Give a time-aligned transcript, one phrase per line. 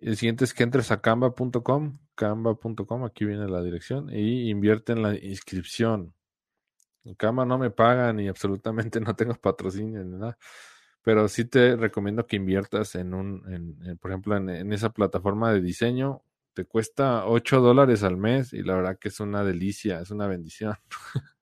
[0.00, 5.02] El siguiente es que entres a canva.com, canva.com, aquí viene la dirección, y invierte en
[5.02, 6.14] la inscripción.
[7.04, 10.38] En Canva no me pagan y absolutamente no tengo patrocinio ni nada.
[11.02, 15.60] Pero sí te recomiendo que inviertas en un, por ejemplo, en, en, esa plataforma de
[15.60, 16.22] diseño.
[16.54, 20.26] Te cuesta 8 dólares al mes y la verdad que es una delicia, es una
[20.26, 20.76] bendición.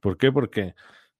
[0.00, 0.32] ¿Por qué?
[0.32, 0.74] Porque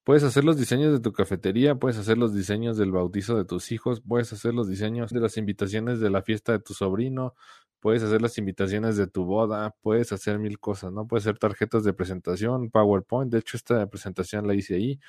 [0.04, 3.72] puedes hacer los diseños de tu cafetería, puedes hacer los diseños del bautizo de tus
[3.72, 7.34] hijos, puedes hacer los diseños de las invitaciones de la fiesta de tu sobrino,
[7.80, 11.06] puedes hacer las invitaciones de tu boda, puedes hacer mil cosas, ¿no?
[11.06, 15.00] Puedes hacer tarjetas de presentación, PowerPoint, de hecho esta presentación la hice ahí.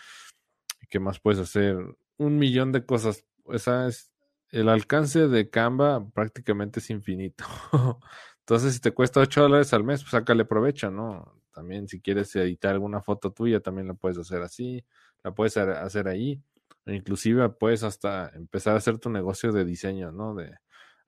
[0.89, 1.77] ¿Qué más puedes hacer?
[2.17, 3.25] Un millón de cosas.
[3.51, 4.12] Esa es
[4.53, 7.45] el alcance de Canva prácticamente es infinito.
[8.41, 11.42] Entonces, si te cuesta 8 dólares al mes, pues sácale provecho, ¿no?
[11.53, 14.84] También si quieres editar alguna foto tuya, también la puedes hacer así,
[15.23, 16.41] la puedes hacer ahí.
[16.85, 20.35] Inclusive puedes hasta empezar a hacer tu negocio de diseño, ¿no?
[20.35, 20.57] De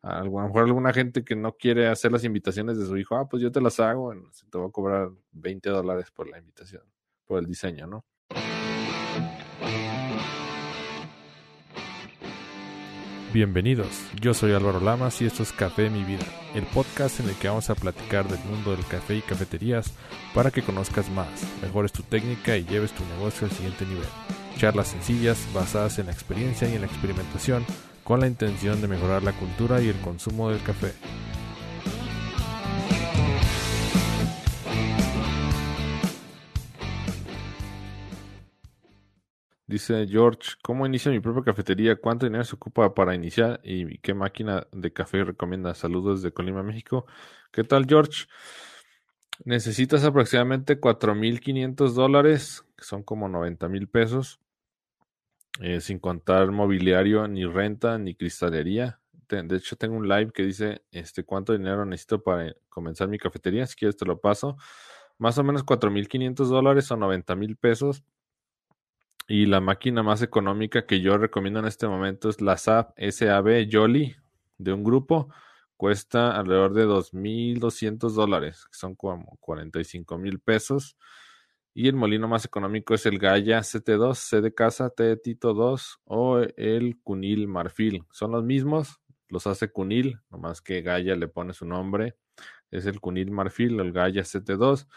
[0.01, 3.27] a lo mejor alguna gente que no quiere hacer las invitaciones de su hijo, ah,
[3.27, 4.13] pues yo te las hago,
[4.51, 6.83] te voy a cobrar 20 dólares por la invitación,
[7.25, 8.05] por el diseño, ¿no?
[13.35, 13.89] Bienvenidos,
[14.21, 17.49] yo soy Álvaro Lamas y esto es Café Mi Vida, el podcast en el que
[17.49, 19.91] vamos a platicar del mundo del café y cafeterías
[20.33, 21.27] para que conozcas más,
[21.61, 24.07] mejores tu técnica y lleves tu negocio al siguiente nivel.
[24.57, 27.65] Charlas sencillas basadas en la experiencia y en la experimentación
[28.05, 30.93] con la intención de mejorar la cultura y el consumo del café.
[39.67, 41.95] Dice George, ¿cómo inicio mi propia cafetería?
[41.95, 43.59] ¿Cuánto dinero se ocupa para iniciar?
[43.63, 45.73] ¿Y qué máquina de café recomienda?
[45.73, 47.07] Saludos desde Colima, México.
[47.51, 48.25] ¿Qué tal, George?
[49.43, 54.39] Necesitas aproximadamente 4.500 dólares, que son como 90 mil pesos,
[55.59, 58.99] eh, sin contar mobiliario, ni renta, ni cristalería.
[59.27, 63.65] De hecho, tengo un live que dice este, cuánto dinero necesito para comenzar mi cafetería.
[63.65, 64.57] Si quieres, te lo paso.
[65.17, 68.03] Más o menos 4.500 dólares o 90 mil pesos
[69.27, 73.67] y la máquina más económica que yo recomiendo en este momento es la SAP SAB
[73.71, 74.15] Jolly
[74.57, 75.29] de un grupo.
[75.77, 80.95] Cuesta alrededor de 2.200 dólares, que son como 45 mil pesos.
[81.73, 85.53] Y el molino más económico es el Gaia CT2, C de casa, T de Tito
[85.53, 88.03] 2 o el Cunil Marfil.
[88.11, 92.15] Son los mismos, los hace Cunil, nomás que Gaia le pone su nombre.
[92.71, 94.87] Es el Cunil Marfil, el Gaia CT2.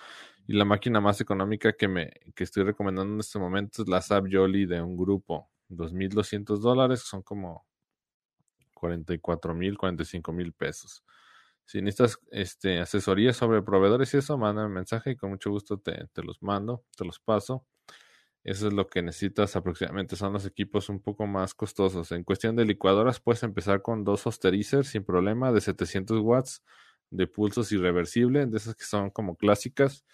[0.48, 4.00] Y la máquina más económica que me que estoy recomendando en este momento es la
[4.00, 5.50] SAP Jolly de un grupo.
[5.69, 7.66] 2.200 dólares, son como
[8.72, 11.04] 44 mil, 45 mil pesos.
[11.66, 15.78] Si necesitas este, asesoría sobre proveedores y eso, mándame un mensaje y con mucho gusto
[15.78, 17.66] te, te, los mando, te los paso.
[18.42, 20.16] Eso es lo que necesitas aproximadamente.
[20.16, 22.10] Son los equipos un poco más costosos.
[22.12, 26.62] En cuestión de licuadoras, puedes empezar con dos Osterizers sin problema de 700 watts
[27.10, 30.04] de pulsos irreversible, de esas que son como clásicas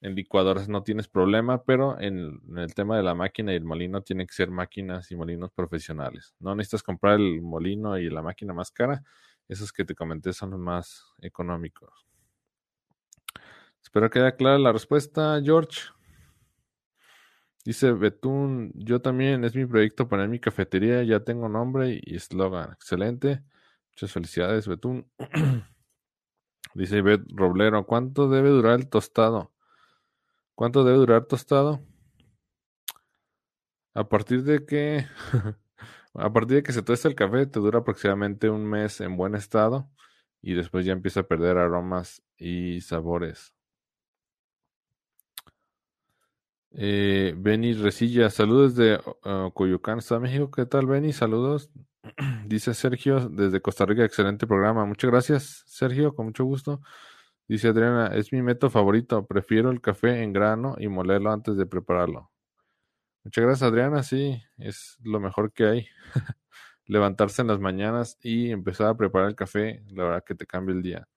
[0.00, 4.02] en licuadoras no tienes problema, pero en, el tema de la máquina y el molino
[4.02, 6.34] tienen que ser máquinas y molinos profesionales.
[6.38, 9.02] No necesitas comprar el molino y la máquina más cara.
[9.48, 12.06] Esos que te comenté son los más económicos.
[13.82, 15.80] Espero que haya clara la respuesta, George.
[17.64, 22.72] Dice Betún, yo también, es mi proyecto poner mi cafetería, ya tengo nombre y eslogan.
[22.72, 23.42] Excelente.
[23.90, 25.10] Muchas felicidades, Betún.
[26.74, 29.52] Dice Bet Roblero, ¿cuánto debe durar el tostado?
[30.54, 31.80] ¿Cuánto debe durar tostado?
[33.94, 35.06] A partir de que
[36.14, 39.34] a partir de que se tuesta el café te dura aproximadamente un mes en buen
[39.34, 39.90] estado
[40.42, 43.52] y después ya empieza a perder aromas y sabores.
[46.72, 50.50] Eh, Benny Resilla, saludos de uh, Coyucán, México.
[50.50, 51.12] ¿Qué tal, Benny?
[51.12, 51.70] Saludos.
[52.46, 54.84] Dice Sergio desde Costa Rica, excelente programa.
[54.84, 56.80] Muchas gracias, Sergio, con mucho gusto.
[57.48, 59.26] Dice Adriana, es mi método favorito.
[59.26, 62.30] Prefiero el café en grano y molerlo antes de prepararlo.
[63.24, 64.02] Muchas gracias, Adriana.
[64.02, 65.86] Sí, es lo mejor que hay.
[66.86, 70.74] Levantarse en las mañanas y empezar a preparar el café, la verdad que te cambia
[70.74, 71.08] el día.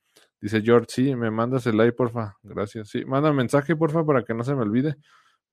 [0.41, 2.37] Dice George, sí, me mandas el like, porfa.
[2.43, 2.89] Gracias.
[2.89, 4.95] Sí, manda un mensaje, porfa, para que no se me olvide.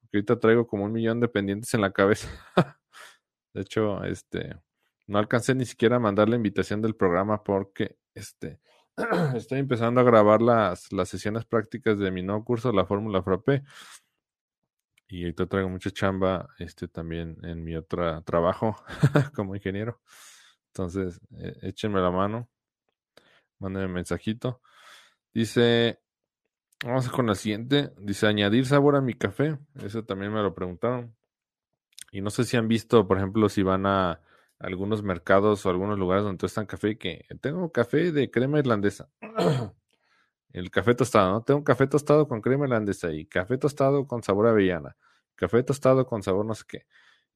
[0.00, 2.28] Porque ahorita traigo como un millón de pendientes en la cabeza.
[3.54, 4.56] de hecho, este,
[5.08, 8.60] no alcancé ni siquiera a mandar la invitación del programa porque, este,
[9.34, 13.64] estoy empezando a grabar las, las sesiones prácticas de mi nuevo curso, la Fórmula Frappé.
[15.08, 18.76] Y ahorita traigo mucha chamba este, también en mi otro trabajo
[19.34, 19.98] como ingeniero.
[20.66, 22.50] Entonces, eh, échenme la mano.
[23.58, 24.60] Mándenme un mensajito.
[25.32, 26.00] Dice,
[26.84, 27.94] vamos con la siguiente.
[27.98, 29.58] Dice, añadir sabor a mi café.
[29.82, 31.16] Eso también me lo preguntaron.
[32.12, 34.20] Y no sé si han visto, por ejemplo, si van a
[34.58, 39.08] algunos mercados o algunos lugares donde están café que tengo café de crema irlandesa.
[40.52, 41.42] El café tostado, ¿no?
[41.42, 44.96] Tengo café tostado con crema irlandesa y café tostado con sabor avellana,
[45.34, 46.86] café tostado con sabor no sé qué.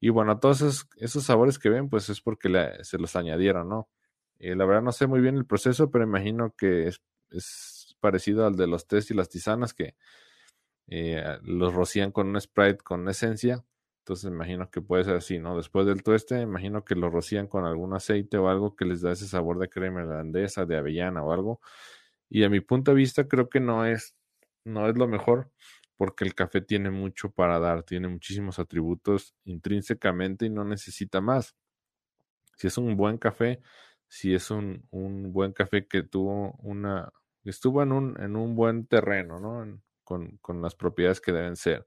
[0.01, 2.49] Y bueno, todos esos, sabores que ven, pues es porque
[2.83, 3.89] se los añadieron, ¿no?
[4.41, 8.57] Eh, la verdad no sé muy bien el proceso, pero imagino que es, parecido al
[8.57, 9.95] de los tés y las tisanas que
[10.89, 13.65] eh, los rocían con un Sprite con esencia.
[14.03, 15.57] Entonces imagino que puede ser así, ¿no?
[15.57, 19.13] Después del tueste, imagino que lo rocían con algún aceite o algo que les da
[19.13, 21.61] ese sabor de crema irlandesa, de avellana o algo.
[22.29, 24.17] Y a mi punto de vista creo que no es,
[24.65, 25.53] no es lo mejor
[25.97, 31.55] porque el café tiene mucho para dar, tiene muchísimos atributos intrínsecamente y no necesita más.
[32.57, 33.61] Si es un buen café,
[34.09, 37.13] si es un, un buen café que tuvo una,
[37.45, 39.81] estuvo en un, en un buen terreno, ¿no?
[40.03, 41.87] con, con las propiedades que deben ser,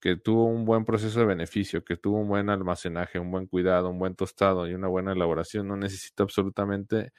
[0.00, 3.90] que tuvo un buen proceso de beneficio, que tuvo un buen almacenaje, un buen cuidado,
[3.90, 7.12] un buen tostado y una buena elaboración, no necesita absolutamente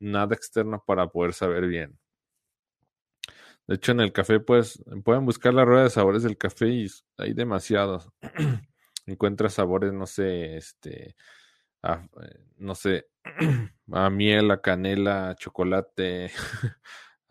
[0.00, 1.98] nada externo para poder saber bien.
[3.66, 6.88] De hecho, en el café, pues, pueden buscar la rueda de sabores del café y
[7.16, 8.10] hay demasiados.
[9.06, 11.16] Encuentras sabores, no sé, este,
[11.82, 12.06] a,
[12.58, 13.08] no sé,
[13.92, 16.30] a miel, a canela, a chocolate,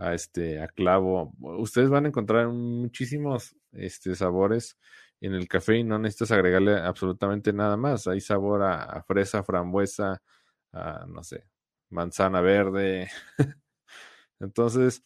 [0.02, 1.34] a este, a clavo.
[1.40, 4.78] Ustedes van a encontrar muchísimos, este, sabores
[5.22, 8.08] en el café y no necesitas agregarle absolutamente nada más.
[8.08, 10.22] Hay sabor a, a fresa, frambuesa,
[10.74, 11.46] a, no sé,
[11.90, 13.10] manzana verde.
[14.40, 15.04] Entonces,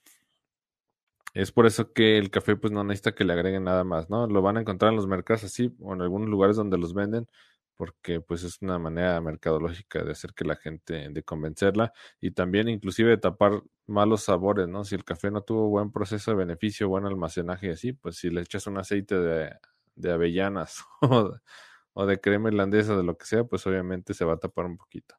[1.33, 4.27] es por eso que el café pues no necesita que le agreguen nada más, ¿no?
[4.27, 7.27] Lo van a encontrar en los mercados así o en algunos lugares donde los venden
[7.75, 12.69] porque pues es una manera mercadológica de hacer que la gente, de convencerla y también
[12.69, 14.83] inclusive de tapar malos sabores, ¿no?
[14.83, 18.30] Si el café no tuvo buen proceso de beneficio, buen almacenaje y así, pues si
[18.30, 19.51] le echas un aceite de,
[19.95, 24.33] de avellanas o de, de crema irlandesa, de lo que sea, pues obviamente se va
[24.33, 25.16] a tapar un poquito.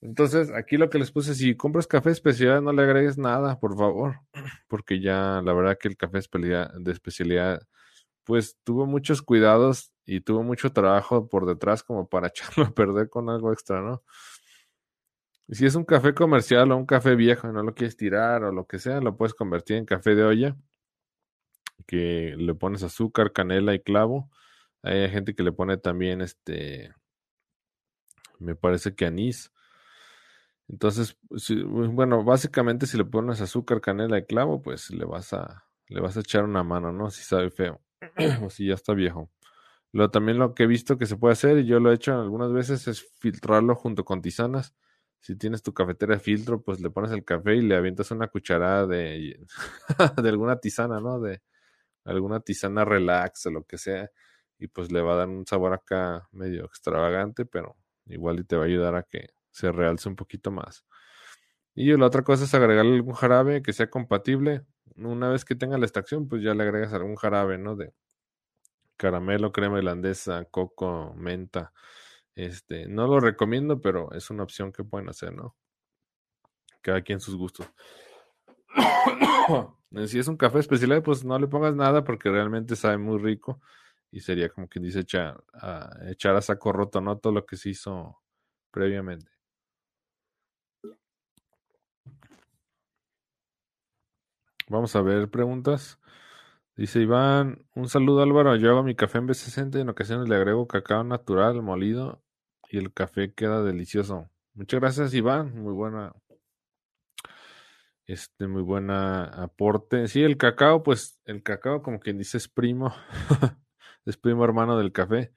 [0.00, 3.76] Entonces, aquí lo que les puse, si compras café especial, no le agregues nada, por
[3.78, 4.16] favor,
[4.68, 7.60] porque ya la verdad que el café de especialidad,
[8.24, 12.28] pues tuvo muchos cuidados y tuvo mucho trabajo por detrás como para
[12.58, 14.02] echarlo a perder con algo extra, ¿no?
[15.48, 18.44] Y si es un café comercial o un café viejo y no lo quieres tirar
[18.44, 20.56] o lo que sea, lo puedes convertir en café de olla,
[21.86, 24.30] que le pones azúcar, canela y clavo.
[24.82, 26.94] Hay gente que le pone también este,
[28.38, 29.52] me parece que anís
[30.72, 31.18] entonces,
[31.66, 36.16] bueno, básicamente si le pones azúcar, canela y clavo, pues le vas a, le vas
[36.16, 37.10] a echar una mano, ¿no?
[37.10, 37.82] Si sabe feo
[38.42, 39.30] o si ya está viejo.
[39.92, 42.14] Lo, también lo que he visto que se puede hacer, y yo lo he hecho
[42.20, 44.74] algunas veces, es filtrarlo junto con tisanas.
[45.20, 48.28] Si tienes tu cafetera de filtro, pues le pones el café y le avientas una
[48.28, 49.46] cucharada de,
[50.22, 51.20] de alguna tisana, ¿no?
[51.20, 51.42] De
[52.04, 54.10] alguna tisana relax o lo que sea.
[54.58, 58.56] Y pues le va a dar un sabor acá medio extravagante, pero igual y te
[58.56, 60.84] va a ayudar a que se realce un poquito más.
[61.74, 64.64] Y la otra cosa es agregarle algún jarabe que sea compatible.
[64.96, 67.76] Una vez que tenga la extracción, pues ya le agregas algún jarabe, ¿no?
[67.76, 67.92] De
[68.96, 71.72] caramelo, crema irlandesa, coco, menta.
[72.34, 75.56] Este, no lo recomiendo, pero es una opción que pueden hacer, ¿no?
[76.80, 77.66] Cada quien sus gustos.
[80.06, 83.60] si es un café especial, pues no le pongas nada porque realmente sabe muy rico
[84.10, 87.18] y sería como quien dice echar a, echar a saco roto, ¿no?
[87.18, 88.18] Todo lo que se hizo
[88.70, 89.30] previamente.
[94.68, 95.98] Vamos a ver preguntas.
[96.74, 100.36] Dice Iván, un saludo Álvaro, yo hago mi café en B60 y en ocasiones le
[100.36, 102.22] agrego cacao natural molido
[102.70, 104.30] y el café queda delicioso.
[104.54, 106.14] Muchas gracias Iván, muy buena,
[108.06, 110.08] este, muy buena aporte.
[110.08, 112.94] Sí, el cacao, pues el cacao como quien dice es primo,
[114.06, 115.34] es primo hermano del café.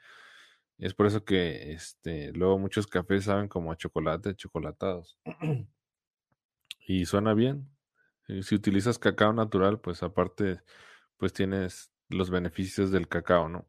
[0.77, 5.17] Es por eso que este, luego muchos cafés saben como a chocolate, chocolatados.
[6.87, 7.69] y suena bien,
[8.41, 10.61] si utilizas cacao natural, pues aparte,
[11.17, 13.65] pues tienes los beneficios del cacao, ¿no?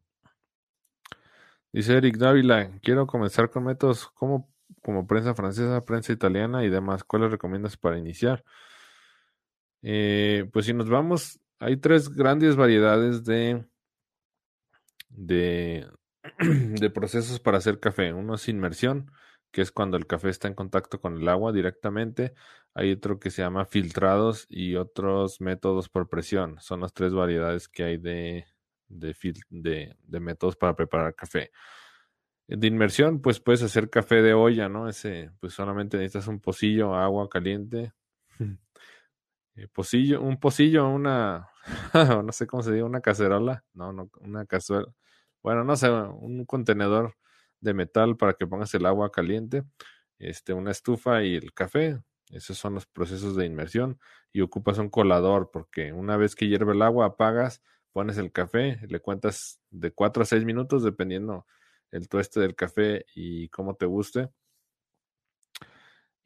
[1.73, 4.51] Dice Eric Dávila, quiero comenzar con métodos como,
[4.83, 7.05] como prensa francesa, prensa italiana y demás.
[7.05, 8.45] ¿Cuáles recomiendas para iniciar?
[9.83, 13.67] Eh, pues si nos vamos, hay tres grandes variedades de,
[15.11, 15.87] de,
[16.39, 18.13] de procesos para hacer café.
[18.13, 19.11] Uno es inmersión,
[19.57, 22.35] que es cuando el café está en contacto con el agua directamente.
[22.75, 26.59] Hay otro que se llama filtrados y otros métodos por presión.
[26.61, 28.45] Son las tres variedades que hay de,
[28.89, 31.53] de, de, métodos para preparar café.
[32.47, 34.91] De inmersión, pues puedes hacer café de olla, ¿no?
[34.91, 37.95] Ese, pues solamente necesitas un pocillo, agua caliente.
[39.59, 41.49] Eh, pocillo, un pocillo, una,
[42.27, 44.93] no sé cómo se dice, una cacerola, no, no, una cazuela.
[45.43, 47.17] Bueno, no sé, un contenedor
[47.61, 49.65] de metal para que pongas el agua caliente,
[50.19, 52.01] este, una estufa y el café.
[52.31, 54.01] Esos son los procesos de inmersión
[54.33, 58.79] y ocupas un colador porque una vez que hierve el agua apagas, pones el café,
[58.89, 61.47] le cuentas de 4 a 6 minutos dependiendo
[61.93, 64.29] el tueste del café y cómo te guste.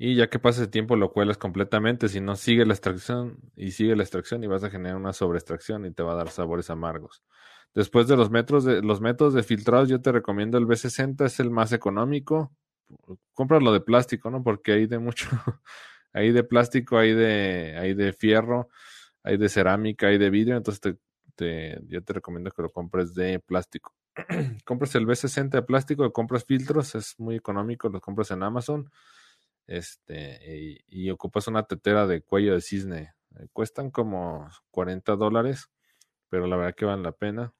[0.03, 3.73] Y ya que pasa el tiempo lo cuelas completamente, si no sigue la extracción y
[3.73, 6.71] sigue la extracción y vas a generar una sobreextracción y te va a dar sabores
[6.71, 7.23] amargos.
[7.75, 11.41] Después de los, metros de los métodos de filtrados, yo te recomiendo el B60, es
[11.41, 12.53] el más económico.
[13.33, 14.43] Cómpralo de plástico, ¿no?
[14.43, 15.29] Porque hay de mucho,
[16.12, 18.69] hay de plástico, hay de, hay de fierro,
[19.23, 20.81] hay de cerámica, hay de vidrio, entonces
[21.37, 23.95] te, yo te recomiendo que lo compres de plástico.
[24.65, 28.91] compras el B60 de plástico, compras filtros, es muy económico, lo compras en Amazon
[29.71, 33.15] este, y, ocupas una tetera de cuello de cisne.
[33.37, 35.71] Eh, cuestan como 40 dólares,
[36.29, 37.55] pero la verdad que valen la pena.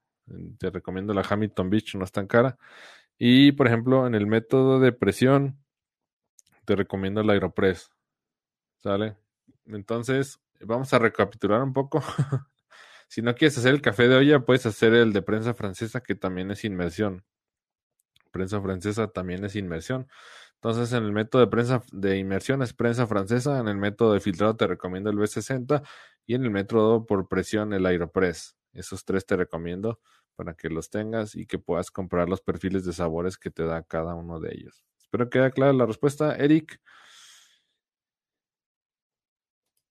[0.59, 2.59] Te recomiendo la Hamilton Beach, no es tan cara.
[3.19, 5.59] Y por ejemplo, en el método de presión,
[6.65, 7.91] te recomiendo el Aeropress.
[8.79, 9.17] ¿Sale?
[9.67, 12.03] Entonces, vamos a recapitular un poco.
[13.09, 16.15] si no quieres hacer el café de olla, puedes hacer el de prensa francesa, que
[16.15, 17.25] también es inmersión.
[18.31, 20.09] Prensa francesa también es inmersión.
[20.55, 24.21] Entonces, en el método de prensa de inmersión es prensa francesa, en el método de
[24.21, 25.83] filtrado te recomiendo el B60
[26.27, 28.57] y en el método por presión el Aeropress.
[28.73, 30.01] Esos tres te recomiendo
[30.41, 33.83] para que los tengas y que puedas comprar los perfiles de sabores que te da
[33.83, 34.83] cada uno de ellos.
[34.99, 36.81] Espero que quede clara la respuesta, Eric.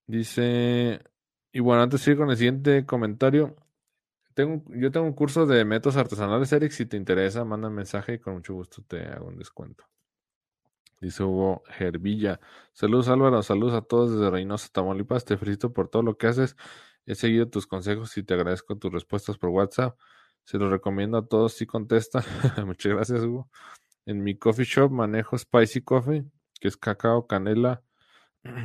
[0.08, 1.04] Dice,
[1.52, 3.56] y bueno, antes de ir con el siguiente comentario,
[4.34, 8.16] tengo, yo tengo un curso de métodos artesanales, Eric, si te interesa, manda un mensaje
[8.16, 9.84] y con mucho gusto te hago un descuento.
[11.00, 12.40] Dice Hugo Gervilla.
[12.74, 15.26] Saludos Álvaro, saludos a todos desde Reynosa, Tamaulipas.
[15.26, 16.56] Te felicito por todo lo que haces.
[17.06, 19.96] He seguido tus consejos y te agradezco tus respuestas por WhatsApp.
[20.46, 22.24] Se los recomiendo a todos si contestan.
[22.66, 23.50] Muchas gracias, Hugo.
[24.06, 26.26] En mi coffee shop manejo Spicy Coffee,
[26.60, 27.84] que es cacao, canela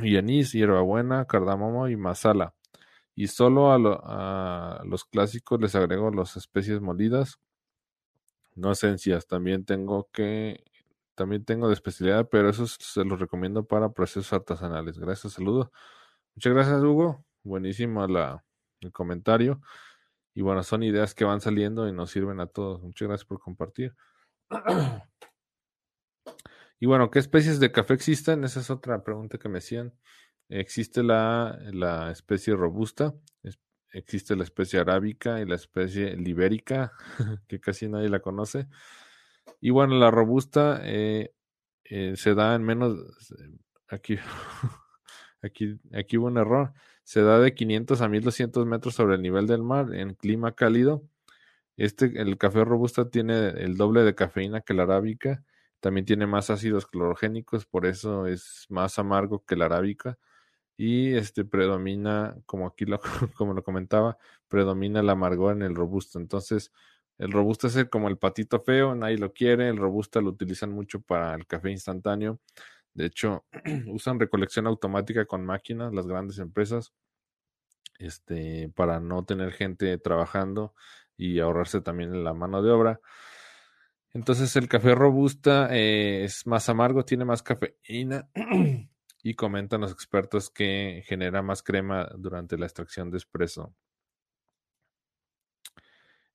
[0.01, 2.55] y anís, hierbabuena, cardamomo y masala.
[3.15, 7.39] Y solo a, a los clásicos les agrego las especies molidas,
[8.55, 9.27] no esencias.
[9.27, 10.63] También tengo que
[11.15, 14.99] también tengo de especialidad, pero eso se los recomiendo para procesos artesanales.
[14.99, 15.69] Gracias, saludos.
[16.35, 17.23] Muchas gracias, Hugo.
[17.43, 18.43] Buenísimo la,
[18.81, 19.61] el comentario.
[20.35, 22.83] Y bueno, son ideas que van saliendo y nos sirven a todos.
[22.83, 23.95] Muchas gracias por compartir.
[26.79, 28.43] y bueno, ¿qué especies de café existen?
[28.43, 29.93] Esa es otra pregunta que me hacían.
[30.49, 33.15] Existe la, la especie robusta,
[33.93, 36.91] existe la especie arábica y la especie libérica,
[37.47, 38.67] que casi nadie la conoce.
[39.61, 41.33] Y bueno, la robusta eh,
[41.85, 42.99] eh, se da en menos.
[43.87, 44.17] Aquí,
[45.41, 46.73] aquí, aquí hubo un error.
[47.05, 51.03] Se da de 500 a 1200 metros sobre el nivel del mar en clima cálido.
[51.77, 55.43] Este, el café robusta tiene el doble de cafeína que la arábica.
[55.81, 60.17] También tiene más ácidos clorogénicos, por eso es más amargo que la arábica.
[60.77, 62.99] Y este predomina, como aquí lo,
[63.37, 66.19] como lo comentaba, predomina el amargor en el robusto.
[66.19, 66.71] Entonces,
[67.19, 69.69] el robusta es como el patito feo, nadie lo quiere.
[69.69, 72.39] El robusta lo utilizan mucho para el café instantáneo.
[72.95, 73.45] De hecho,
[73.87, 76.93] usan recolección automática con máquinas las grandes empresas
[77.99, 80.73] este, para no tener gente trabajando
[81.17, 82.99] y ahorrarse también la mano de obra.
[84.13, 88.29] Entonces el café robusta eh, es más amargo, tiene más cafeína
[89.23, 93.73] y comentan los expertos que genera más crema durante la extracción de espresso.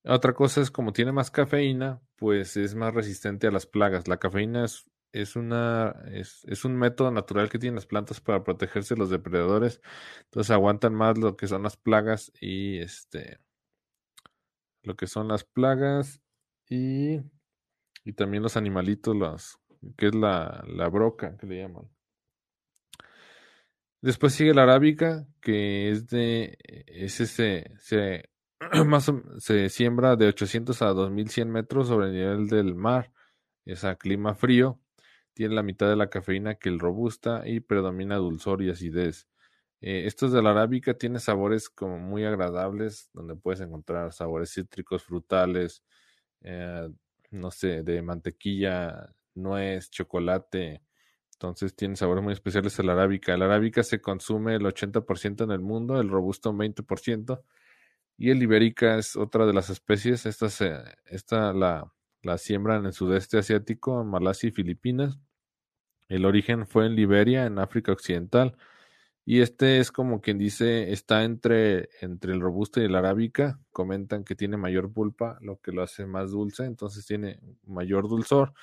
[0.05, 4.09] Otra cosa es como tiene más cafeína, pues es más resistente a las plagas.
[4.09, 8.45] La cafeína es, es una es, es, un método natural que tienen las plantas para
[8.45, 9.81] protegerse de los depredadores.
[10.25, 13.39] Entonces aguantan más lo que son las plagas y este
[14.83, 16.21] lo que son las plagas
[16.69, 17.21] y,
[18.05, 19.59] y también los animalitos, los
[19.97, 21.89] que es la, la broca que le llaman.
[24.03, 28.31] Después sigue la arábica, que es de ese se, se
[28.87, 33.13] más se siembra de 800 a 2100 metros sobre el nivel del mar.
[33.67, 34.81] Es a clima frío,
[35.35, 39.29] tiene la mitad de la cafeína que el robusta y predomina dulzor y acidez.
[39.81, 45.05] Eh, estos de la arábica tiene sabores como muy agradables, donde puedes encontrar sabores cítricos,
[45.05, 45.83] frutales,
[46.43, 46.89] eh,
[47.31, 50.83] no sé, de mantequilla, nuez, chocolate.
[51.35, 53.35] Entonces tiene sabores muy especiales el arábica.
[53.35, 57.43] El arábica se consume el 80% en el mundo, el robusto un 20%.
[58.19, 60.27] Y el ibérica es otra de las especies.
[60.27, 60.75] Esta, se,
[61.07, 61.91] esta la,
[62.23, 65.19] la siembran en el sudeste asiático, en Malasia y Filipinas.
[66.09, 68.57] El origen fue en Liberia, en África Occidental.
[69.25, 73.61] Y este es como quien dice, está entre, entre el robusto y el arábica.
[73.71, 78.55] Comentan que tiene mayor pulpa, lo que lo hace más dulce, entonces tiene mayor dulzor,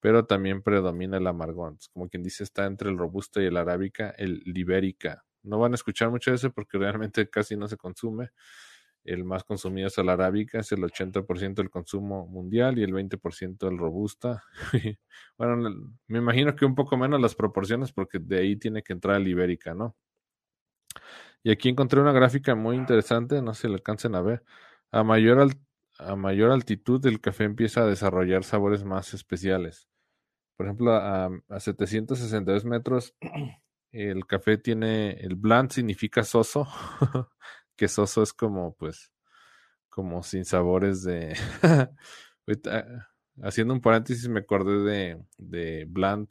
[0.00, 1.78] pero también predomina el amargón.
[1.92, 5.24] Como quien dice, está entre el robusto y el arábica, el libérica.
[5.42, 8.30] No van a escuchar mucho de eso porque realmente casi no se consume.
[9.06, 13.68] El más consumido es el arábica, es el 80% del consumo mundial y el 20%
[13.68, 14.42] el robusta.
[15.38, 15.70] bueno,
[16.06, 19.28] me imagino que un poco menos las proporciones porque de ahí tiene que entrar el
[19.28, 19.96] ibérica, ¿no?
[21.42, 24.44] Y aquí encontré una gráfica muy interesante, no sé si la alcancen a ver.
[24.90, 25.48] A mayor,
[25.98, 29.88] a mayor altitud el café empieza a desarrollar sabores más especiales.
[30.56, 33.14] Por ejemplo, a, a 762 metros
[33.92, 36.66] el café tiene, el bland significa soso,
[37.76, 39.12] que soso es como pues,
[39.88, 41.36] como sin sabores de...
[43.42, 46.28] haciendo un paréntesis me acordé de, de bland.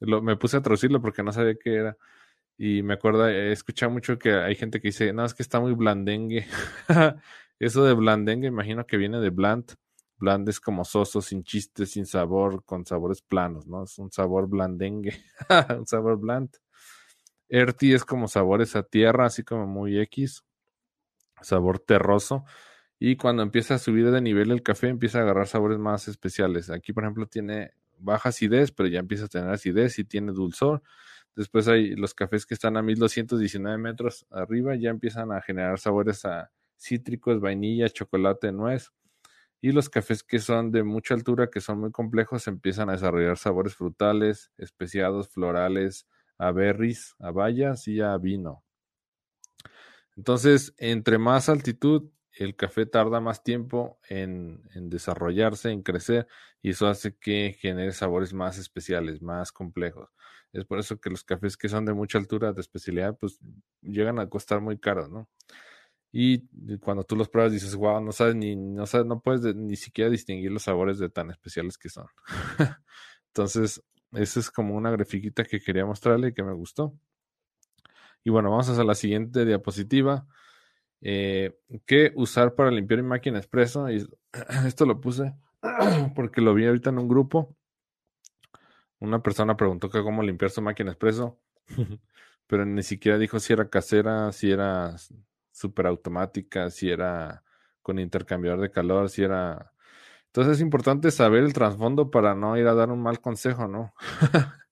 [0.00, 1.96] Lo, me puse a traducirlo porque no sabía qué era.
[2.56, 5.60] Y me acuerdo, he escuchado mucho que hay gente que dice, no, es que está
[5.60, 6.46] muy blandengue.
[7.58, 9.74] Eso de blandengue, imagino que viene de bland.
[10.18, 13.84] Bland es como soso, sin chiste, sin sabor, con sabores planos, ¿no?
[13.84, 15.22] Es un sabor blandengue,
[15.78, 16.50] un sabor bland.
[17.48, 20.44] Erty es como sabores a tierra, así como muy X,
[21.44, 22.44] sabor terroso.
[22.98, 26.70] Y cuando empieza a subir de nivel el café, empieza a agarrar sabores más especiales.
[26.70, 30.82] Aquí, por ejemplo, tiene baja acidez, pero ya empieza a tener acidez y tiene dulzor.
[31.36, 36.24] Después hay los cafés que están a 1219 metros arriba, ya empiezan a generar sabores
[36.24, 38.92] a cítricos, vainilla, chocolate, nuez.
[39.60, 43.38] Y los cafés que son de mucha altura, que son muy complejos, empiezan a desarrollar
[43.38, 46.06] sabores frutales, especiados, florales,
[46.38, 48.62] a berries, a bayas y a vino.
[50.16, 56.26] Entonces, entre más altitud, el café tarda más tiempo en, desarrollarse, en crecer,
[56.62, 60.10] y eso hace que genere sabores más especiales, más complejos.
[60.52, 63.38] Es por eso que los cafés que son de mucha altura de especialidad, pues
[63.82, 65.28] llegan a costar muy caros, ¿no?
[66.12, 66.46] Y
[66.78, 70.08] cuando tú los pruebas dices, wow, no sabes ni, no sabes, no puedes ni siquiera
[70.10, 72.06] distinguir los sabores de tan especiales que son.
[73.28, 76.94] Entonces, esa es como una grafiquita que quería mostrarle y que me gustó.
[78.24, 80.26] Y bueno, vamos a hacer la siguiente diapositiva.
[81.02, 81.56] Eh,
[81.86, 83.90] ¿Qué usar para limpiar mi máquina expreso?
[83.90, 84.08] Y
[84.66, 85.34] esto lo puse
[86.16, 87.54] porque lo vi ahorita en un grupo
[89.04, 91.38] una persona preguntó que cómo limpiar su máquina expreso,
[92.46, 94.96] pero ni siquiera dijo si era casera, si era
[95.52, 97.42] super automática, si era
[97.82, 99.72] con intercambiador de calor, si era...
[100.26, 103.94] Entonces es importante saber el trasfondo para no ir a dar un mal consejo, ¿no?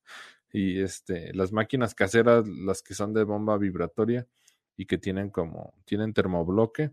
[0.53, 4.27] y este, las máquinas caseras, las que son de bomba vibratoria
[4.77, 6.91] y que tienen como, tienen termobloque,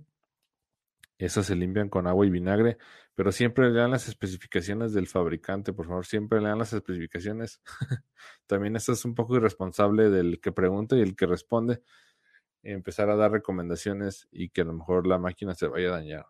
[1.20, 2.78] esas se limpian con agua y vinagre,
[3.14, 7.62] pero siempre lean las especificaciones del fabricante, por favor, siempre lean las especificaciones.
[8.48, 11.84] También eso es un poco irresponsable del que pregunta y el que responde,
[12.64, 16.26] empezar a dar recomendaciones y que a lo mejor la máquina se vaya a dañar.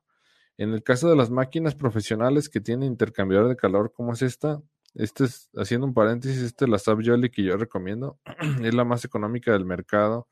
[0.57, 4.61] En el caso de las máquinas profesionales que tienen intercambiador de calor como es esta,
[4.99, 8.19] este es, haciendo un paréntesis, esta es la Savioli que yo recomiendo,
[8.63, 10.27] es la más económica del mercado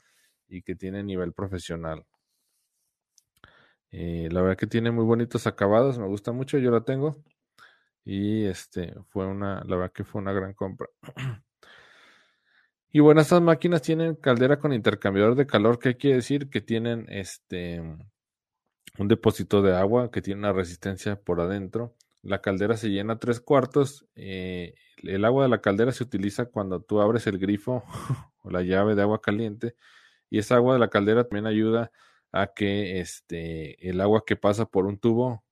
[0.47, 2.05] y que tiene nivel profesional.
[3.91, 7.23] Eh, la verdad que tiene muy bonitos acabados, me gusta mucho, yo la tengo.
[8.05, 10.87] Y este fue una, la verdad que fue una gran compra.
[12.91, 17.05] y bueno, estas máquinas tienen caldera con intercambiador de calor, que quiere decir que tienen
[17.09, 17.81] este
[18.97, 21.95] un depósito de agua que tiene una resistencia por adentro.
[22.21, 24.05] La caldera se llena tres cuartos.
[24.15, 27.83] Eh, el agua de la caldera se utiliza cuando tú abres el grifo
[28.43, 29.75] o la llave de agua caliente.
[30.29, 31.91] Y esa agua de la caldera también ayuda
[32.31, 35.43] a que este, el agua que pasa por un tubo,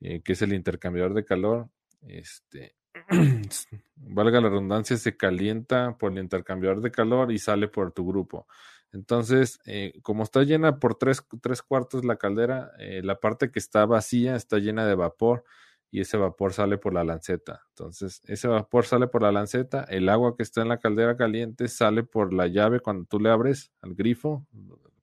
[0.00, 1.70] eh, que es el intercambiador de calor,
[2.02, 2.74] este,
[3.96, 8.46] valga la redundancia, se calienta por el intercambiador de calor y sale por tu grupo.
[8.92, 13.58] Entonces, eh, como está llena por tres, tres cuartos la caldera, eh, la parte que
[13.58, 15.44] está vacía está llena de vapor
[15.92, 17.62] y ese vapor sale por la lanceta.
[17.70, 21.68] Entonces, ese vapor sale por la lanceta, el agua que está en la caldera caliente
[21.68, 24.46] sale por la llave cuando tú le abres al grifo,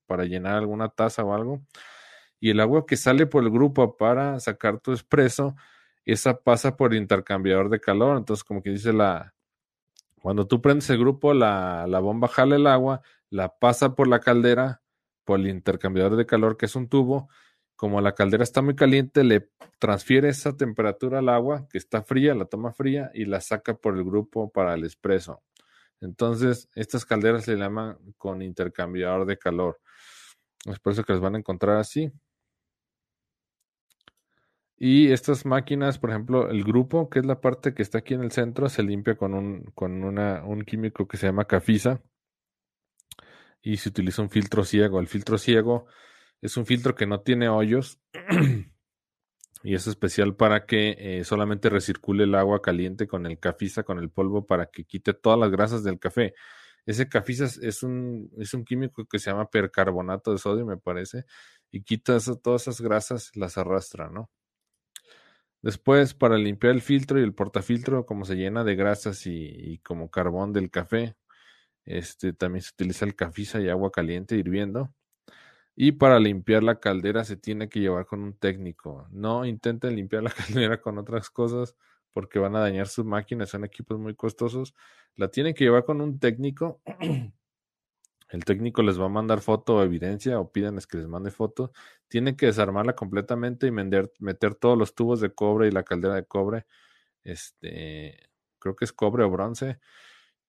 [0.05, 1.61] para llenar alguna taza o algo.
[2.39, 5.55] Y el agua que sale por el grupo para sacar tu espresso,
[6.05, 8.17] esa pasa por intercambiador de calor.
[8.17, 9.33] Entonces, como que dice la,
[10.21, 14.19] cuando tú prendes el grupo, la, la bomba jala el agua, la pasa por la
[14.19, 14.81] caldera,
[15.23, 17.29] por el intercambiador de calor, que es un tubo.
[17.75, 22.33] Como la caldera está muy caliente, le transfiere esa temperatura al agua, que está fría,
[22.33, 25.43] la toma fría y la saca por el grupo para el espresso.
[26.01, 29.79] Entonces, estas calderas se llaman con intercambiador de calor.
[30.65, 32.11] Es por eso que las van a encontrar así.
[34.79, 38.23] Y estas máquinas, por ejemplo, el grupo, que es la parte que está aquí en
[38.23, 42.01] el centro, se limpia con un, con una, un químico que se llama cafisa.
[43.61, 44.99] y se utiliza un filtro ciego.
[44.99, 45.87] El filtro ciego
[46.41, 47.99] es un filtro que no tiene hoyos
[49.63, 53.99] y es especial para que eh, solamente recircule el agua caliente con el cafiza, con
[53.99, 56.33] el polvo, para que quite todas las grasas del café.
[56.85, 61.25] Ese cafiza es un, es un químico que se llama percarbonato de sodio, me parece,
[61.71, 64.29] y quita todas esas grasas, las arrastra, ¿no?
[65.61, 70.09] Después, para limpiar el filtro y el portafiltro, como se llena de grasas y, como
[70.11, 71.15] carbón del café,
[71.85, 74.93] este, también se utiliza el cafiza y agua caliente hirviendo.
[75.75, 79.07] Y para limpiar la caldera se tiene que llevar con un técnico.
[79.11, 80.31] No intenten limpiar la
[80.71, 81.75] caldera con otras cosas
[82.13, 84.73] porque van a dañar su máquina, son equipos muy costosos.
[85.15, 86.81] La tienen que llevar con un técnico
[88.29, 91.71] el técnico les va a mandar foto o evidencia o pídanles que les mande foto.
[92.07, 96.25] Tienen que desarmarla completamente y meter, todos los tubos de cobre y la caldera de
[96.25, 96.65] cobre.
[97.23, 99.79] Este, creo que es cobre o bronce.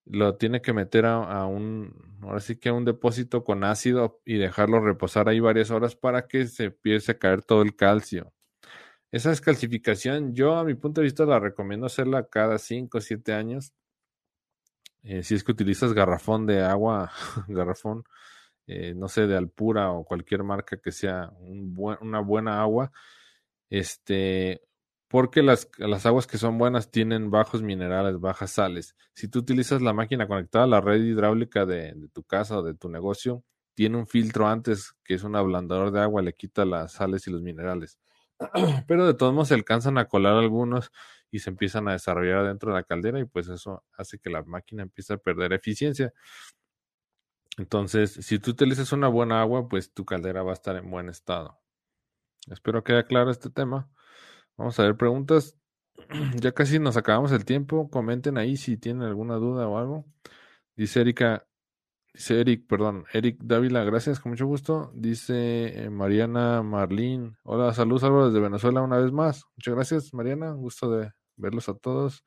[0.06, 4.38] Lo tiene que meter a, un, ahora sí que a un depósito con ácido y
[4.38, 8.32] dejarlo reposar ahí varias horas para que se empiece a caer todo el calcio.
[9.12, 13.32] Esa descalcificación, yo a mi punto de vista la recomiendo hacerla cada 5 o 7
[13.34, 13.72] años
[15.08, 17.10] eh, si es que utilizas garrafón de agua,
[17.48, 18.04] garrafón,
[18.66, 22.92] eh, no sé, de Alpura o cualquier marca que sea una buena agua,
[23.70, 24.62] este,
[25.08, 28.96] porque las, las, aguas que son buenas tienen bajos minerales, bajas sales.
[29.14, 32.62] Si tú utilizas la máquina conectada a la red hidráulica de, de tu casa o
[32.62, 33.44] de tu negocio,
[33.74, 37.30] tiene un filtro antes que es un ablandador de agua, le quita las sales y
[37.30, 37.98] los minerales.
[38.86, 40.90] Pero de todos modos se alcanzan a colar algunos
[41.30, 44.42] y se empiezan a desarrollar dentro de la caldera y pues eso hace que la
[44.44, 46.12] máquina empiece a perder eficiencia.
[47.58, 51.08] Entonces, si tú utilizas una buena agua, pues tu caldera va a estar en buen
[51.08, 51.58] estado.
[52.50, 53.90] Espero que haya claro este tema.
[54.56, 55.56] Vamos a ver preguntas.
[56.40, 57.90] Ya casi nos acabamos el tiempo.
[57.90, 60.06] Comenten ahí si tienen alguna duda o algo.
[60.76, 61.48] Dice Erika,
[62.18, 64.90] Dice Eric, perdón, Eric Dávila, gracias, con mucho gusto.
[64.92, 69.44] Dice eh, Mariana Marlín, hola, saludos, Álvaro desde Venezuela una vez más.
[69.56, 72.24] Muchas gracias, Mariana, un gusto de verlos a todos.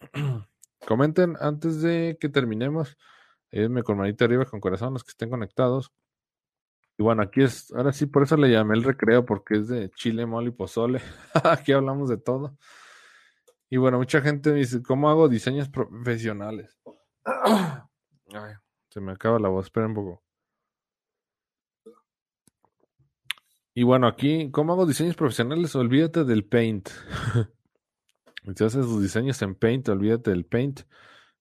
[0.86, 2.96] Comenten antes de que terminemos.
[3.52, 5.92] Ayúdenme con manita arriba, con corazón, los que estén conectados.
[6.96, 9.90] Y bueno, aquí es, ahora sí, por eso le llamé el recreo, porque es de
[9.90, 11.00] chile, mole y pozole.
[11.44, 12.56] aquí hablamos de todo.
[13.70, 16.78] Y bueno, mucha gente me dice, ¿cómo hago diseños profesionales?
[18.90, 20.22] Se me acaba la voz, espera un poco.
[23.76, 25.74] Y bueno, aquí, ¿cómo hago diseños profesionales?
[25.74, 26.90] Olvídate del Paint.
[28.56, 30.82] si haces tus diseños en Paint, olvídate del Paint.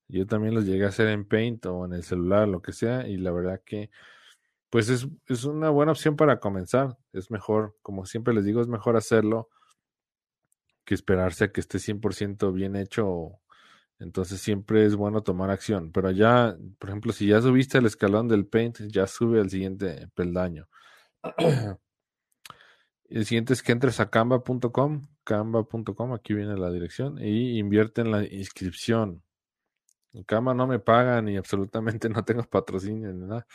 [0.08, 3.08] Yo también los llegué a hacer en Paint o en el celular, lo que sea,
[3.08, 3.90] y la verdad que,
[4.70, 6.98] pues es, es una buena opción para comenzar.
[7.14, 9.50] Es mejor, como siempre les digo, es mejor hacerlo
[10.86, 13.40] que esperarse a que esté 100% bien hecho
[14.04, 15.92] entonces siempre es bueno tomar acción.
[15.92, 20.10] Pero ya, por ejemplo, si ya subiste el escalón del Paint, ya sube al siguiente
[20.14, 20.68] peldaño.
[23.18, 28.12] el siguiente es que entres a canva.com, canva.com, aquí viene la dirección, y invierte en
[28.12, 29.24] la inscripción.
[30.14, 33.48] En Canva no me pagan y absolutamente no tengo patrocinio ni nada.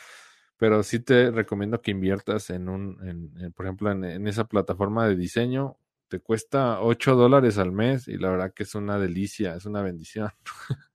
[0.57, 5.15] Pero sí te recomiendo que inviertas en un, en, por ejemplo, en esa plataforma de
[5.15, 5.77] diseño
[6.09, 9.81] te cuesta 8 dólares al mes y la verdad que es una delicia, es una
[9.81, 10.31] bendición.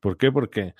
[0.00, 0.32] ¿Por qué?
[0.32, 0.74] Porque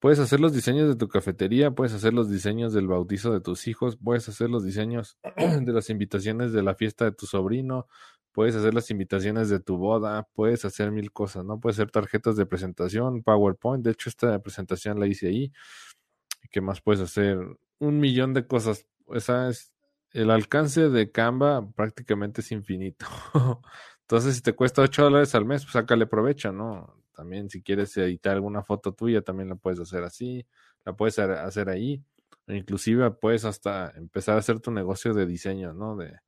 [0.00, 3.66] puedes hacer los diseños de tu cafetería, puedes hacer los diseños del bautizo de tus
[3.66, 7.86] hijos, puedes hacer los diseños de las invitaciones de la fiesta de tu sobrino,
[8.32, 11.60] puedes hacer las invitaciones de tu boda, puedes hacer mil cosas, ¿no?
[11.60, 15.52] Puedes hacer tarjetas de presentación, PowerPoint, de hecho esta presentación la hice ahí.
[16.50, 17.38] ¿Qué más puedes hacer?
[17.78, 18.86] Un millón de cosas.
[19.08, 19.72] Esa es
[20.12, 23.06] el alcance de Canva prácticamente es infinito.
[24.08, 26.96] Entonces, si te cuesta 8 dólares al mes, pues sácale provecho, ¿no?
[27.12, 30.46] También si quieres editar alguna foto tuya, también la puedes hacer así,
[30.86, 32.02] la puedes hacer ahí.
[32.46, 35.94] Inclusive puedes hasta empezar a hacer tu negocio de diseño, ¿no?
[35.94, 36.20] De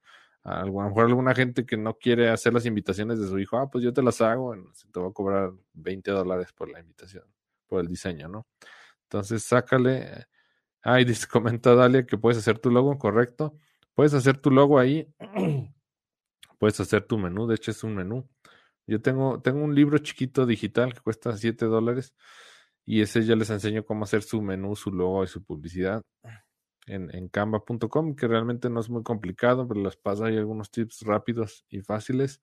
[0.44, 3.70] a lo mejor alguna gente que no quiere hacer las invitaciones de su hijo, ah,
[3.70, 4.54] pues yo te las hago,
[4.92, 7.24] te voy a cobrar 20 dólares por la invitación,
[7.66, 8.46] por el diseño, ¿no?
[9.04, 10.26] Entonces, sácale.
[10.82, 13.54] Ah, y comenta Dalia que puedes hacer tu logo, correcto.
[13.94, 15.08] Puedes hacer tu logo ahí.
[16.60, 17.46] Puedes hacer tu menú.
[17.46, 18.28] De hecho, es un menú.
[18.86, 22.14] Yo tengo, tengo un libro chiquito digital que cuesta 7 dólares.
[22.84, 26.02] Y ese ya les enseño cómo hacer su menú, su logo y su publicidad
[26.86, 31.02] en, en canva.com, que realmente no es muy complicado, pero les paso ahí algunos tips
[31.02, 32.42] rápidos y fáciles.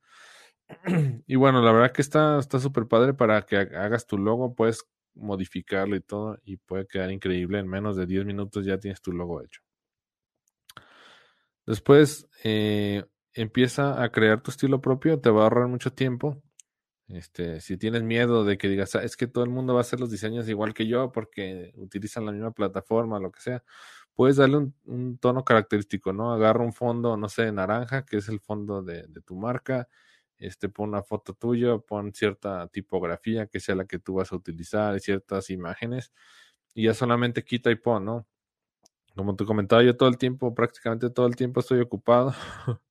[1.28, 5.96] Y bueno, la verdad que está súper padre para que hagas tu logo, puedes modificarlo
[5.96, 7.60] y todo, y puede quedar increíble.
[7.60, 9.62] En menos de 10 minutos ya tienes tu logo hecho.
[11.68, 13.04] Después eh,
[13.42, 16.42] empieza a crear tu estilo propio, te va a ahorrar mucho tiempo.
[17.10, 19.84] Este, si tienes miedo de que digas, "Ah, es que todo el mundo va a
[19.84, 23.64] hacer los diseños igual que yo porque utilizan la misma plataforma, lo que sea,
[24.16, 26.34] puedes darle un, tono característico, ¿no?
[26.34, 29.88] Agarra un fondo, no sé, naranja, que es el fondo de, tu marca,
[30.40, 34.36] este, pon una foto tuya, pon cierta tipografía que sea la que tú vas a
[34.38, 36.14] utilizar, ciertas imágenes,
[36.76, 38.28] y ya solamente quita y pon, ¿no?
[39.16, 42.34] Como te comentaba, yo todo el tiempo, prácticamente todo el tiempo estoy ocupado.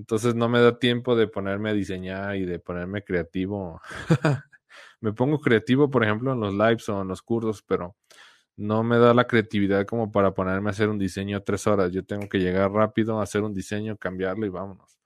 [0.00, 3.82] Entonces no me da tiempo de ponerme a diseñar y de ponerme creativo.
[5.00, 7.96] me pongo creativo, por ejemplo, en los lives o en los cursos, pero
[8.56, 11.92] no me da la creatividad como para ponerme a hacer un diseño tres horas.
[11.92, 14.98] Yo tengo que llegar rápido, hacer un diseño, cambiarlo y vámonos.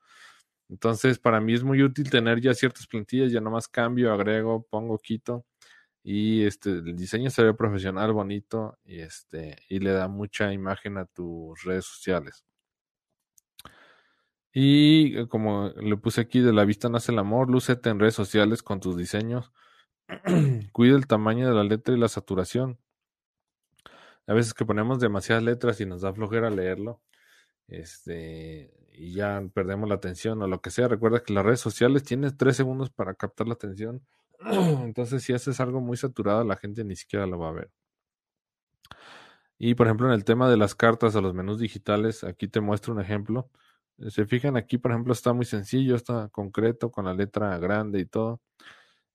[0.70, 4.98] Entonces, para mí es muy útil tener ya ciertas plantillas, ya nomás cambio, agrego, pongo,
[4.98, 5.44] quito
[6.04, 10.98] y este el diseño se ve profesional, bonito y este y le da mucha imagen
[10.98, 12.44] a tus redes sociales.
[14.54, 18.14] Y eh, como le puse aquí, de la vista nace el amor, lúcete en redes
[18.14, 19.52] sociales con tus diseños.
[20.72, 22.78] Cuida el tamaño de la letra y la saturación.
[24.26, 27.02] A veces que ponemos demasiadas letras y nos da flojera leerlo.
[27.68, 30.88] Este, y ya perdemos la atención o lo que sea.
[30.88, 34.06] Recuerda que las redes sociales tienes tres segundos para captar la atención.
[34.40, 37.70] Entonces, si haces algo muy saturado, la gente ni siquiera lo va a ver.
[39.58, 42.60] Y por ejemplo, en el tema de las cartas o los menús digitales, aquí te
[42.60, 43.50] muestro un ejemplo.
[44.10, 48.06] Se fijan aquí, por ejemplo, está muy sencillo, está concreto, con la letra grande y
[48.06, 48.40] todo.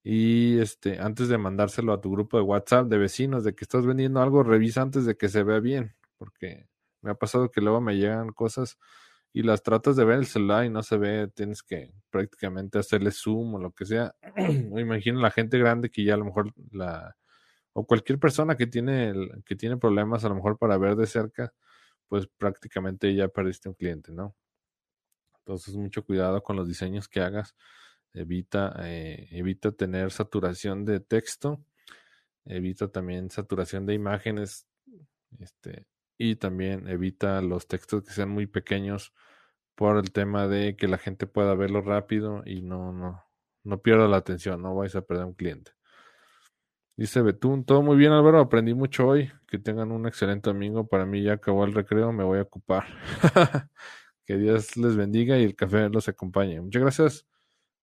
[0.04, 3.86] Y este, antes de mandárselo a tu grupo de WhatsApp de vecinos de que estás
[3.86, 6.68] vendiendo algo, revisa antes de que se vea bien, porque
[7.02, 8.78] me ha pasado que luego me llegan cosas
[9.34, 13.12] y las tratas de ver el celular y no se ve, tienes que prácticamente hacerle
[13.12, 14.16] zoom o lo que sea.
[14.78, 17.16] imagino la gente grande que ya a lo mejor la
[17.74, 19.14] o cualquier persona que tiene
[19.46, 21.54] que tiene problemas a lo mejor para ver de cerca,
[22.08, 24.36] pues prácticamente ya perdiste un cliente, ¿no?
[25.40, 27.56] Entonces, mucho cuidado con los diseños que hagas.
[28.14, 31.64] Evita, eh, evita tener saturación de texto.
[32.46, 34.68] Evita también saturación de imágenes.
[35.40, 35.86] Este,
[36.18, 39.14] y también evita los textos que sean muy pequeños
[39.76, 43.24] por el tema de que la gente pueda verlo rápido y no, no,
[43.64, 45.72] no pierda la atención, no vais a perder un cliente.
[46.98, 51.06] Dice Betún, todo muy bien Álvaro, aprendí mucho hoy, que tengan un excelente domingo, para
[51.06, 52.88] mí ya acabó el recreo, me voy a ocupar.
[54.30, 56.62] Que Dios les bendiga y el café los acompañe.
[56.62, 57.28] Muchas gracias.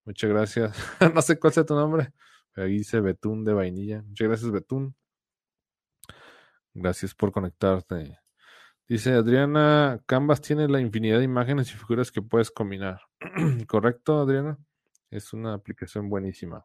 [0.04, 0.78] Muchas gracias.
[1.12, 2.12] no sé cuál sea tu nombre.
[2.54, 4.02] Ahí dice Betún de vainilla.
[4.02, 4.94] Muchas gracias, Betún.
[6.72, 8.20] Gracias por conectarte.
[8.86, 13.00] Dice Adriana, Canvas tiene la infinidad de imágenes y figuras que puedes combinar.
[13.66, 14.56] ¿Correcto, Adriana?
[15.10, 16.64] Es una aplicación buenísima.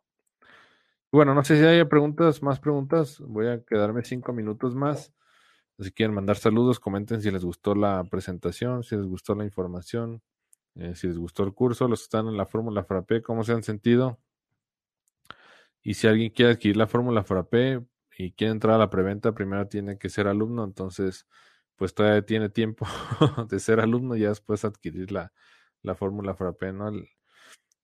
[1.11, 3.19] Bueno, no sé si hay preguntas, más preguntas.
[3.19, 5.11] Voy a quedarme cinco minutos más.
[5.81, 10.21] Si quieren mandar saludos, comenten si les gustó la presentación, si les gustó la información,
[10.75, 13.53] eh, si les gustó el curso, los que están en la fórmula Frappé, cómo se
[13.53, 14.19] han sentido.
[15.81, 17.83] Y si alguien quiere adquirir la fórmula Frappé
[18.17, 21.27] y quiere entrar a la preventa, primero tiene que ser alumno, entonces
[21.75, 22.85] pues todavía tiene tiempo
[23.49, 25.33] de ser alumno y ya después adquirir la,
[25.81, 26.91] la fórmula Frappé, ¿no?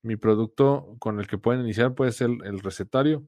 [0.04, 3.28] mi producto con el que pueden iniciar puede ser el, recetario,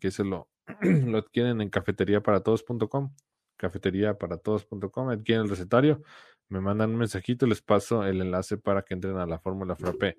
[0.00, 0.48] que se lo,
[0.80, 3.14] lo adquieren en cafeteriaparatodos.com
[3.58, 6.02] cafetería para todos.com, adquieren el recetario,
[6.48, 10.16] me mandan un mensajito les paso el enlace para que entren a la fórmula Frappé.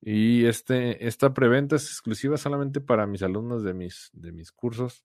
[0.00, 5.04] Y este, esta preventa es exclusiva solamente para mis alumnos de mis, de mis cursos,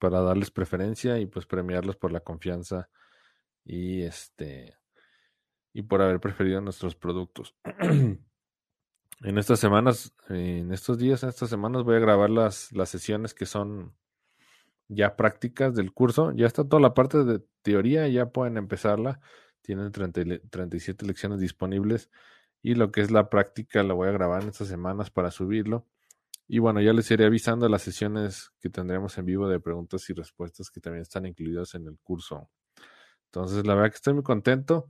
[0.00, 2.88] para darles preferencia y pues premiarlos por la confianza
[3.64, 4.76] y este
[5.74, 7.54] y por haber preferido nuestros productos.
[9.22, 13.32] en estas semanas, en estos días, en estas semanas voy a grabar las, las sesiones
[13.32, 13.94] que son
[14.94, 16.32] ya prácticas del curso.
[16.32, 19.20] Ya está toda la parte de teoría, ya pueden empezarla.
[19.62, 22.10] Tienen 37 lecciones disponibles.
[22.62, 25.86] Y lo que es la práctica la voy a grabar en estas semanas para subirlo.
[26.46, 30.12] Y bueno, ya les iré avisando las sesiones que tendremos en vivo de preguntas y
[30.12, 32.50] respuestas que también están incluidas en el curso.
[33.26, 34.86] Entonces, la verdad que estoy muy contento.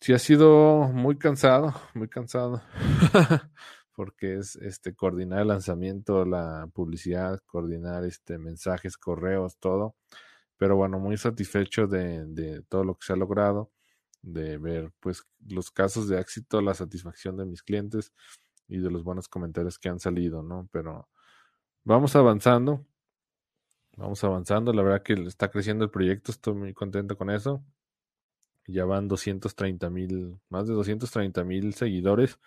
[0.00, 2.60] Sí ha sido muy cansado, muy cansado.
[4.02, 9.94] porque es este coordinar el lanzamiento, la publicidad, coordinar este mensajes, correos, todo.
[10.56, 13.70] Pero bueno, muy satisfecho de, de todo lo que se ha logrado,
[14.20, 18.12] de ver pues los casos de éxito, la satisfacción de mis clientes
[18.66, 20.68] y de los buenos comentarios que han salido, ¿no?
[20.72, 21.08] Pero
[21.84, 22.84] vamos avanzando,
[23.96, 27.62] vamos avanzando, la verdad que está creciendo el proyecto, estoy muy contento con eso.
[28.66, 32.40] Ya van 230 mil, más de 230 mil seguidores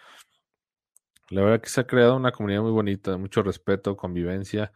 [1.29, 4.71] la verdad que se ha creado una comunidad muy bonita, de mucho respeto, convivencia.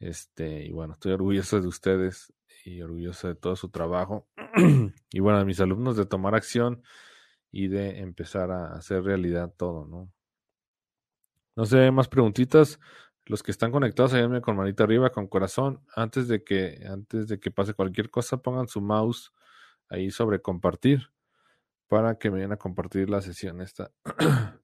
[0.00, 2.32] Este, y bueno, estoy orgulloso de ustedes
[2.64, 4.28] y orgulloso de todo su trabajo.
[5.12, 6.82] y bueno, a mis alumnos de tomar acción
[7.50, 10.10] y de empezar a hacer realidad todo, ¿no?
[11.56, 12.80] No sé, más preguntitas.
[13.26, 15.80] Los que están conectados, ayúdenme con manita arriba, con corazón.
[15.94, 19.32] Antes de que, antes de que pase cualquier cosa, pongan su mouse
[19.88, 21.12] ahí sobre compartir
[21.88, 23.92] para que me vayan a compartir la sesión esta.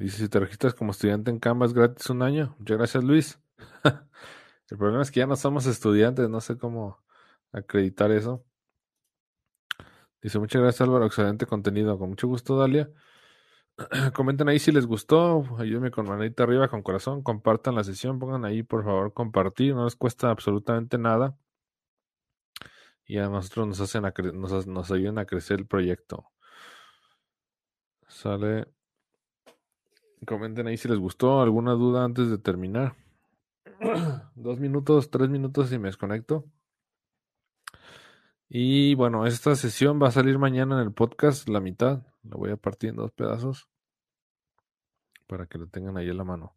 [0.00, 2.54] Dice, si te registras como estudiante en Canvas gratis un año.
[2.58, 3.38] Muchas gracias, Luis.
[4.70, 7.04] El problema es que ya no somos estudiantes, no sé cómo
[7.52, 8.42] acreditar eso.
[10.22, 11.98] Dice, muchas gracias Álvaro, excelente contenido.
[11.98, 12.90] Con mucho gusto, Dalia.
[14.14, 18.46] Comenten ahí si les gustó, ayúdenme con manita arriba, con corazón, compartan la sesión, pongan
[18.46, 21.36] ahí por favor compartir, no les cuesta absolutamente nada.
[23.04, 26.30] Y a nosotros nos hacen nos, nos ayudan a crecer el proyecto.
[28.08, 28.79] Sale.
[30.26, 32.94] Comenten ahí si les gustó, alguna duda antes de terminar.
[34.34, 36.44] Dos minutos, tres minutos y me desconecto.
[38.48, 42.02] Y bueno, esta sesión va a salir mañana en el podcast, la mitad.
[42.24, 43.68] La voy a partir en dos pedazos
[45.26, 46.56] para que lo tengan ahí en la mano.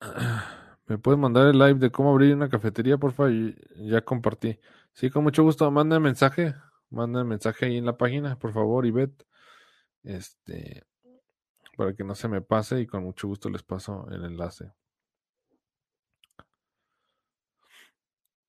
[0.86, 3.32] ¿Me pueden mandar el live de cómo abrir una cafetería, por favor?
[3.76, 4.58] Ya compartí.
[4.92, 5.70] Sí, con mucho gusto.
[5.70, 6.54] Manden mensaje.
[6.88, 9.24] Manden mensaje ahí en la página, por favor, Ivette.
[10.02, 10.82] Este,
[11.80, 14.70] para que no se me pase y con mucho gusto les paso el enlace.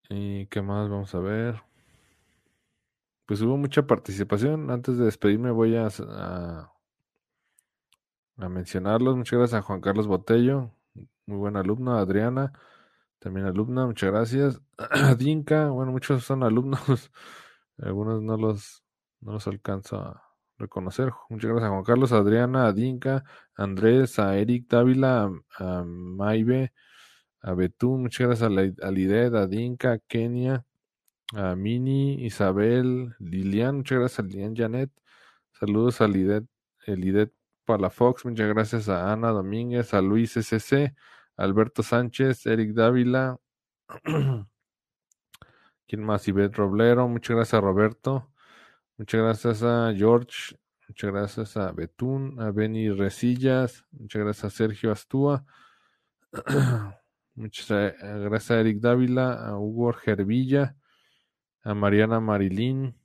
[0.10, 1.63] ¿Y qué más vamos a ver?
[3.26, 4.70] Pues hubo mucha participación.
[4.70, 6.74] Antes de despedirme voy a, a,
[8.50, 9.15] mencionarlos.
[9.15, 10.72] Muchas gracias a Juan Carlos Botello,
[11.26, 12.00] muy buena alumna.
[12.00, 12.52] Adriana,
[13.20, 14.62] también alumna, muchas gracias.
[14.78, 17.13] A Dinka, bueno, muchos son alumnos.
[17.78, 18.84] Algunos no los,
[19.22, 20.31] no los alcanzo a
[20.62, 21.12] reconocer.
[21.30, 23.24] Muchas gracias a Juan Carlos, a Adriana, a Dinka,
[23.56, 26.71] a Andrés, a Eric Dávila, a, a Maibe,
[27.41, 30.65] a Betún, muchas gracias a, a Lidet, a Dinka, a Kenia,
[31.34, 34.91] a Mini, Isabel, Lilian, muchas gracias a Lilian Janet,
[35.52, 36.45] saludos a Lidet,
[36.86, 37.34] Lidet
[37.65, 40.93] Palafox, muchas gracias a Ana Domínguez, a Luis SC,
[41.38, 43.38] Alberto Sánchez, Eric Dávila,
[45.88, 46.28] ¿quién más?
[46.28, 48.31] Ivette Roblero, muchas gracias a Roberto,
[49.01, 50.55] muchas gracias a George,
[50.87, 55.43] muchas gracias a Betún, a Benny Resillas, muchas gracias a Sergio Astúa.
[57.33, 60.75] Muchas eh, gracias a Eric Dávila, a Hugo Gervilla,
[61.63, 62.95] a Mariana Marilín.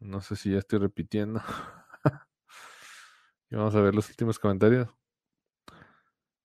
[0.00, 1.40] No sé si ya estoy repitiendo.
[3.50, 4.88] y vamos a ver los últimos comentarios.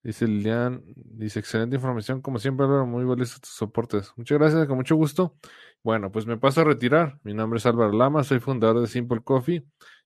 [0.08, 4.14] Dice Lilian, dice excelente información, como siempre, Álvaro, muy valiosos tus soportes.
[4.16, 5.36] Muchas gracias, con mucho gusto.
[5.84, 7.20] Bueno, pues me paso a retirar.
[7.24, 9.66] Mi nombre es Álvaro Lama, soy fundador de Simple Coffee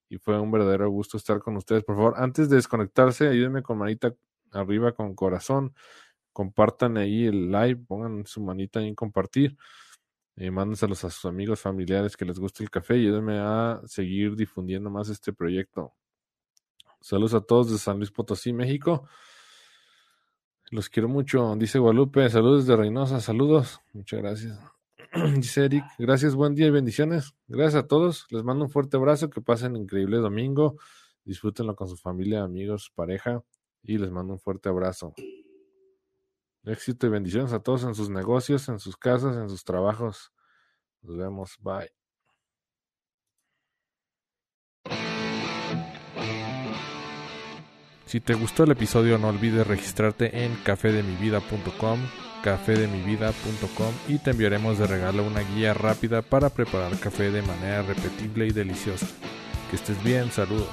[0.09, 1.83] y fue un verdadero gusto estar con ustedes.
[1.83, 4.11] Por favor, antes de desconectarse, ayúdenme con manita
[4.51, 5.75] arriba, con corazón
[6.33, 9.55] compartan ahí el live, pongan su manita ahí en compartir,
[10.35, 14.35] eh, mándenselos a sus amigos, familiares que les guste el café y ayúdenme a seguir
[14.35, 15.93] difundiendo más este proyecto.
[17.01, 19.07] Saludos a todos de San Luis Potosí, México.
[20.71, 22.29] Los quiero mucho, dice Guadalupe.
[22.29, 23.81] Saludos de Reynosa, saludos.
[23.91, 24.57] Muchas gracias.
[25.35, 27.33] dice Eric, gracias, buen día y bendiciones.
[27.49, 28.25] Gracias a todos.
[28.29, 30.77] Les mando un fuerte abrazo, que pasen increíble domingo.
[31.25, 33.43] Disfrútenlo con su familia, amigos, pareja
[33.83, 35.13] y les mando un fuerte abrazo.
[36.63, 40.31] Éxito y bendiciones a todos en sus negocios, en sus casas, en sus trabajos.
[41.01, 41.57] Nos vemos.
[41.59, 42.00] Bye.
[48.11, 51.97] Si te gustó el episodio no olvides registrarte en cafedemivida.com,
[52.43, 58.47] cafedemivida.com y te enviaremos de regalo una guía rápida para preparar café de manera repetible
[58.47, 59.07] y deliciosa.
[59.69, 60.67] Que estés bien, saludos.